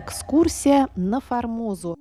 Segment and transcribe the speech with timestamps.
[0.00, 1.96] Экскурсия на Формозу.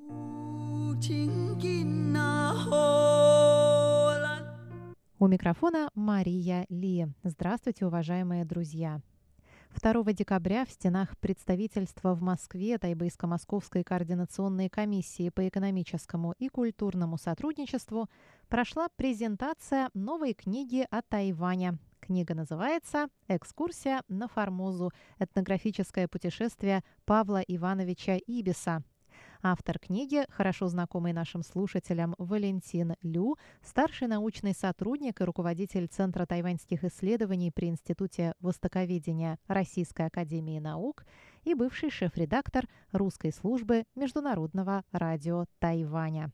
[5.17, 7.07] У микрофона Мария Ли.
[7.23, 9.01] Здравствуйте, уважаемые друзья.
[9.81, 18.11] 2 декабря в стенах представительства в Москве Тайбейско-Московской координационной комиссии по экономическому и культурному сотрудничеству
[18.47, 21.79] прошла презентация новой книги о Тайване.
[22.07, 24.93] Книга называется «Экскурсия на Формозу.
[25.19, 28.81] Этнографическое путешествие Павла Ивановича Ибиса.
[29.43, 36.85] Автор книги, хорошо знакомый нашим слушателям Валентин Лю, старший научный сотрудник и руководитель Центра тайваньских
[36.85, 41.05] исследований при Институте Востоковедения Российской Академии Наук
[41.43, 46.31] и бывший шеф-редактор русской службы Международного радио Тайваня.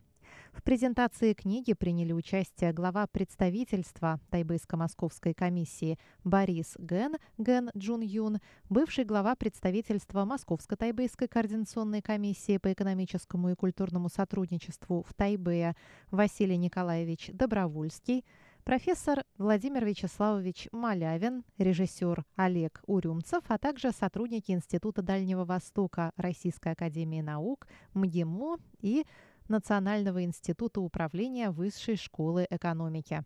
[0.54, 8.38] В презентации книги приняли участие глава представительства Тайбэйско-Московской комиссии Борис Ген, Ген Джун Юн,
[8.70, 15.76] бывший глава представительства Московско-Тайбэйской координационной комиссии по экономическому и культурному сотрудничеству в Тайбэе
[16.12, 18.24] Василий Николаевич Добровольский,
[18.64, 27.22] профессор Владимир Вячеславович Малявин, режиссер Олег Урюмцев, а также сотрудники Института Дальнего Востока Российской Академии
[27.22, 29.06] Наук, МГИМО и
[29.48, 33.24] Национального института управления Высшей школы экономики.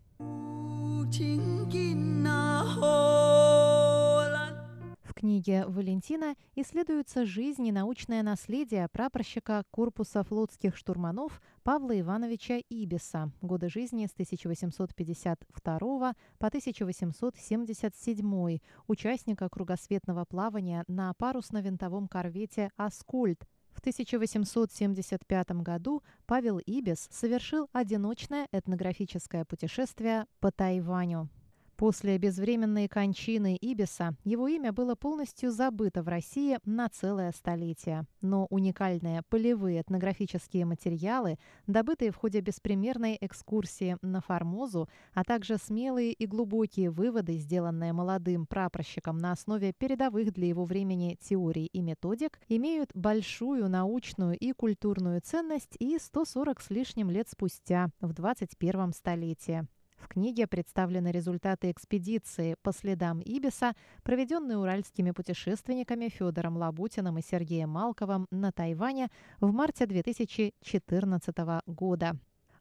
[5.03, 13.31] В книге Валентина исследуется жизнь и научное наследие прапорщика корпуса флотских штурманов Павла Ивановича Ибиса,
[13.41, 25.51] годы жизни с 1852 по 1877, участника кругосветного плавания на парусно-винтовом корвете «Аскольд», в 1875
[25.61, 31.29] году Павел Ибис совершил одиночное этнографическое путешествие по Тайваню.
[31.77, 38.07] После безвременной кончины Ибиса его имя было полностью забыто в России на целое столетие.
[38.19, 46.13] Но уникальные полевые этнографические материалы, добытые в ходе беспримерной экскурсии на Формозу, а также смелые
[46.13, 52.39] и глубокие выводы, сделанные молодым прапорщиком на основе передовых для его времени теорий и методик,
[52.47, 59.67] имеют большую научную и культурную ценность и 140 с лишним лет спустя, в 21 столетии.
[59.97, 67.71] В книге представлены результаты экспедиции по следам Ибиса, проведенной уральскими путешественниками Федором Лабутиным и Сергеем
[67.71, 69.09] Малковым на Тайване
[69.39, 71.35] в марте 2014
[71.65, 72.17] года.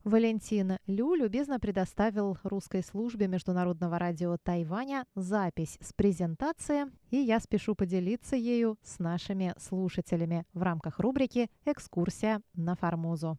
[0.07, 7.75] Валентин Лю любезно предоставил русской службе Международного радио Тайваня запись с презентации, и я спешу
[7.75, 13.37] поделиться ею с нашими слушателями в рамках рубрики «Экскурсия на Формозу».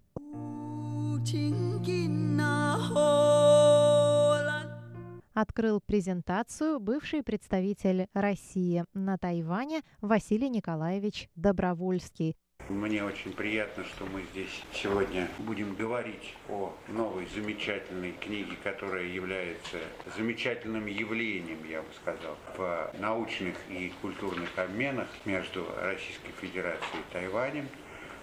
[5.40, 12.36] Открыл презентацию бывший представитель России на Тайване Василий Николаевич Добровольский.
[12.70, 19.78] Мне очень приятно, что мы здесь сегодня будем говорить о новой замечательной книге, которая является
[20.18, 27.70] замечательным явлением, я бы сказал, в научных и культурных обменах между Российской Федерацией и Тайванем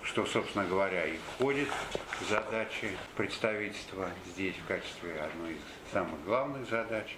[0.04, 1.68] что, собственно говоря, и входит
[2.20, 7.16] в задачи представительства здесь в качестве одной из самых главных задач.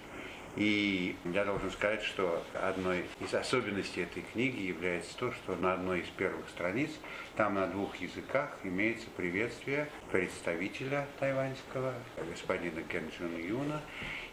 [0.55, 5.99] И я должен сказать, что одной из особенностей этой книги является то, что на одной
[5.99, 6.89] из первых страниц,
[7.35, 11.93] там на двух языках имеется приветствие представителя тайваньского,
[12.27, 13.81] господина Кен Джун Юна.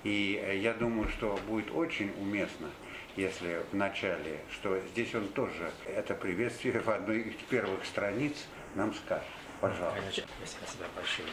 [0.03, 2.71] И я думаю, что будет очень уместно
[3.17, 8.35] если в начале, что здесь он тоже это приветствие в одной из первых страниц
[8.75, 9.25] нам скажет.
[9.61, 10.23] Пожалуйста.
[10.45, 11.29] Спасибо большое.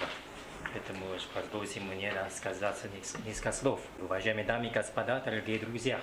[0.74, 2.78] Поэтому позвольте мне рассказать
[3.25, 3.81] несколько слов.
[4.00, 6.00] Уважаемые дамы и господа, дорогие друзья,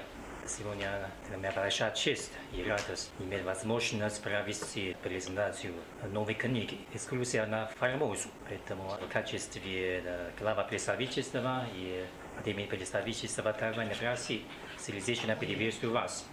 [0.48, 5.74] Сегодня для меня большая честь и радость иметь возможность провести презентацию
[6.10, 8.30] новой книги «Экскурсия на Формозу».
[8.48, 12.06] Поэтому в качестве глава представительства и
[12.38, 14.42] Академии представительства Тайваня в России
[14.78, 16.24] сердечно приветствую вас.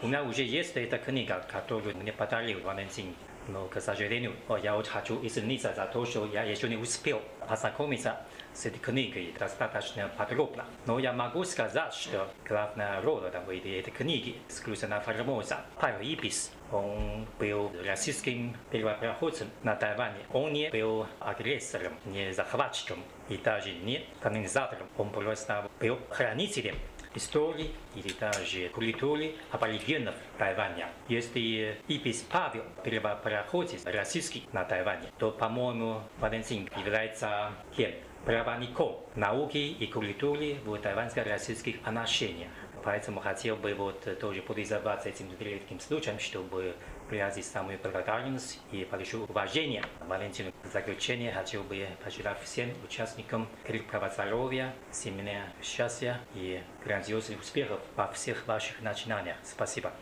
[0.00, 3.14] У меня уже есть эта книга, которую мне подарил Валентин
[3.48, 8.20] но, к сожалению, я очень хочу извиниться за то, что я еще не успел познакомиться
[8.54, 10.64] с этой книгой достаточно подробно.
[10.86, 15.60] Но я могу сказать, что главная роль в этой книге исключена Формоза.
[15.80, 20.20] Павел Ибис, он был российским первопроходцем на Тайване.
[20.32, 22.98] Он не был агрессором, не захватчиком
[23.28, 24.86] и даже не колонизатором.
[24.96, 26.76] Он просто был хранителем
[27.14, 30.88] истории или даже культуры аборигенов Тайваня.
[31.08, 37.92] Если Ипис Павел первопроходец российский на Тайване, то, по-моему, Валентин является тем
[38.24, 42.50] проводником науки и культуры в тайваньско-российских отношениях.
[42.82, 46.74] Поэтому хотел бы вот тоже пользоваться этим редким случаем, чтобы
[47.10, 50.52] выразить самую благодарность и большое уважение Валентину.
[50.62, 58.08] В заключение хотел бы пожелать всем участникам крепкого здоровья, семейного счастья и грандиозных успехов во
[58.08, 59.36] всех ваших начинаниях.
[59.42, 59.92] Спасибо.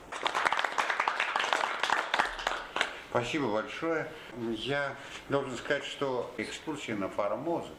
[3.10, 4.08] Спасибо большое.
[4.56, 4.96] Я
[5.28, 7.75] должен сказать, что экскурсия на Формозу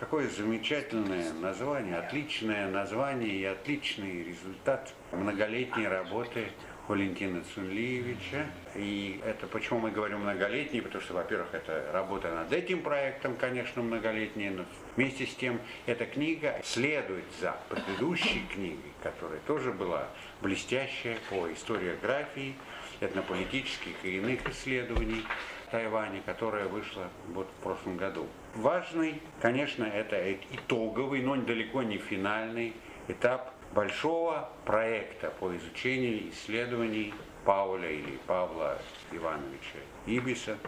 [0.00, 6.50] Какое замечательное название, отличное название и отличный результат многолетней работы
[6.88, 8.46] Валентина Цунлиевича.
[8.74, 13.82] И это почему мы говорим многолетний, потому что, во-первых, это работа над этим проектом, конечно,
[13.82, 14.64] многолетняя, но
[14.96, 20.08] вместе с тем эта книга следует за предыдущей книгой, которая тоже была
[20.40, 22.54] блестящая по историографии,
[23.00, 25.22] этнополитических и иных исследований
[25.70, 28.26] Тайваня, которая вышла вот в прошлом году.
[28.54, 32.72] Важный, конечно, это итоговый, но далеко не финальный
[33.06, 38.78] этап большого проекта по изучению исследований Пауля или Павла
[39.12, 40.58] Ивановича Ибиса,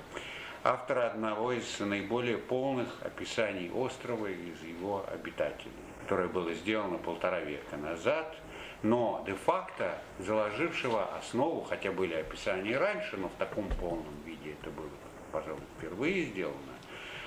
[0.64, 7.40] автора одного из наиболее полных описаний острова и из его обитателей, которое было сделано полтора
[7.40, 8.36] века назад,
[8.82, 14.88] но де-факто заложившего основу, хотя были описания раньше, но в таком полном виде это было,
[15.32, 16.56] пожалуй, впервые сделано,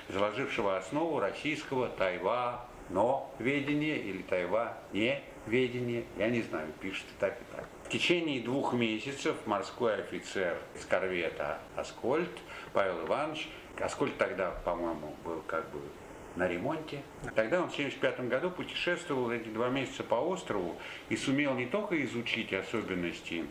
[0.10, 7.20] заложившего основу российского Тайва, но ведения или Тайва не ведения, я не знаю, пишет и
[7.20, 7.68] так и так.
[7.86, 12.32] В течение двух месяцев морской офицер из корвета Аскольд,
[12.74, 13.50] Павел Иванович,
[13.80, 15.80] Аскольд тогда, по-моему, был как бы
[16.36, 17.02] на ремонте.
[17.36, 20.76] Тогда он в 1975 году путешествовал эти два месяца по острову
[21.10, 23.46] и сумел не только изучить особенности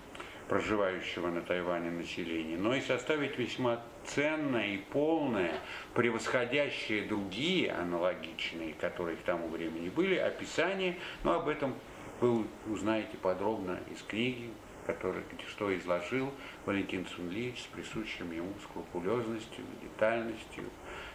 [0.48, 5.54] проживающего на Тайване населения, но и составить весьма ценное и полное,
[5.94, 11.74] превосходящее другие аналогичные, которые к тому времени были, описание, но об этом
[12.20, 14.50] вы узнаете подробно из книги,
[14.86, 16.30] который, что изложил
[16.66, 20.64] Валентин Цунли с присущим ему скрупулезностью, детальностью,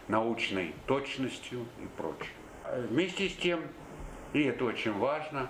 [0.08, 2.34] научной точностью и прочее.
[2.90, 3.62] Вместе с тем,
[4.34, 5.50] и это очень важно,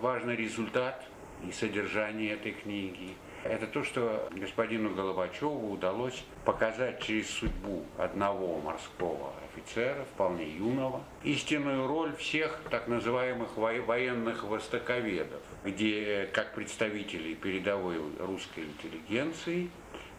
[0.00, 1.04] важный результат
[1.46, 3.14] и содержание этой книги,
[3.46, 11.86] это то, что господину Головачеву удалось показать через судьбу одного морского офицера, вполне юного, истинную
[11.86, 19.70] роль всех так называемых военных востоковедов, где как представители передовой русской интеллигенции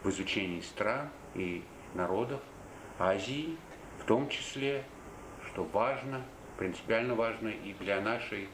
[0.02, 1.62] в изучении стран и
[1.94, 2.40] народов
[2.98, 3.56] Азии,
[4.00, 4.84] в том числе,
[5.52, 6.22] что важно,
[6.58, 8.48] принципиально важно и для нашей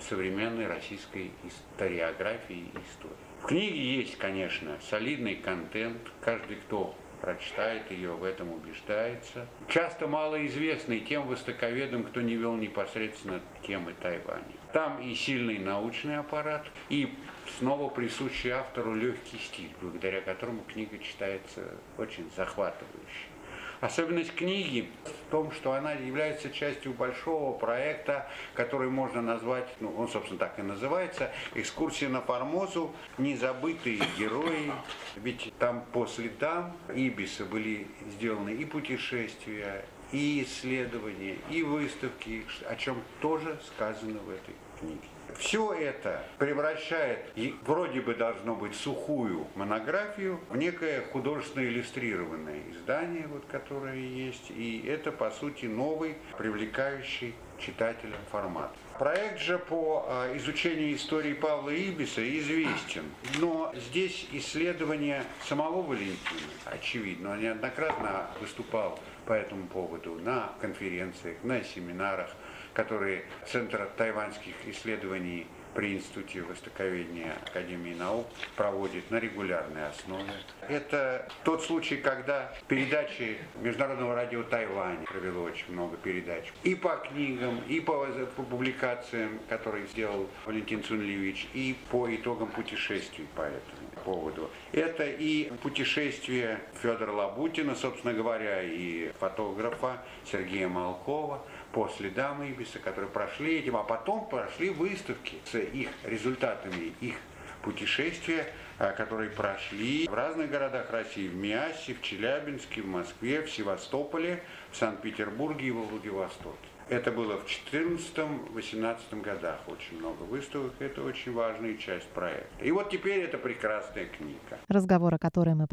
[0.00, 3.25] современной российской историографии и истории.
[3.42, 6.00] В книге есть, конечно, солидный контент.
[6.20, 9.46] Каждый, кто прочитает ее, в этом убеждается.
[9.68, 14.44] Часто малоизвестный тем востоковедам, кто не вел непосредственно темы Тайваня.
[14.72, 17.14] Там и сильный научный аппарат, и
[17.58, 21.62] снова присущий автору легкий стиль, благодаря которому книга читается
[21.98, 23.35] очень захватывающе.
[23.80, 30.08] Особенность книги в том, что она является частью большого проекта, который можно назвать, ну, он,
[30.08, 32.92] собственно, так и называется, «Экскурсия на Формозу.
[33.18, 34.72] Незабытые герои».
[35.16, 43.02] Ведь там по следам Ибиса были сделаны и путешествия, и исследования, и выставки, о чем
[43.20, 45.08] тоже сказано в этой книге.
[45.38, 53.44] Все это превращает, вроде бы должно быть сухую монографию, в некое художественно иллюстрированное издание, вот,
[53.50, 54.50] которое есть.
[54.50, 58.70] И это, по сути, новый, привлекающий читателя формат.
[58.98, 63.04] Проект же по а, изучению истории Павла Ибиса известен,
[63.38, 66.16] но здесь исследование самого Валентина,
[66.64, 72.30] очевидно, он неоднократно выступал по этому поводу на конференциях, на семинарах,
[72.72, 80.32] которые Центр тайваньских исследований при Институте Востоковедения Академии наук проводит на регулярной основе.
[80.68, 86.50] Это тот случай, когда передачи Международного радио Тайвань провело очень много передач.
[86.64, 88.06] И по книгам, и по,
[88.36, 94.48] по публикациям, которые сделал Валентин Цунлевич, и по итогам путешествий по этому поводу.
[94.72, 101.42] Это и путешествие Федора Лабутина, собственно говоря, и фотографа Сергея Малкова–
[101.76, 107.16] по следам Ибиса, которые прошли этим, а потом прошли выставки с их результатами их
[107.60, 108.46] путешествия,
[108.78, 114.42] а, которые прошли в разных городах России, в Миасе, в Челябинске, в Москве, в Севастополе,
[114.70, 116.56] в Санкт-Петербурге и во Владивостоке.
[116.88, 120.72] Это было в 2014-2018 годах очень много выставок.
[120.78, 122.64] Это очень важная часть проекта.
[122.64, 124.60] И вот теперь это прекрасная книга.
[124.68, 125.66] Разговор, о котором мы